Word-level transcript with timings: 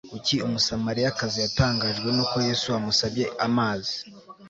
kuki 0.13 0.35
umusamariyakazi 0.47 1.37
yatangajwe 1.45 2.07
n'uko 2.15 2.35
yesu 2.47 2.67
amusabye 2.79 3.25
amazi 3.45 3.95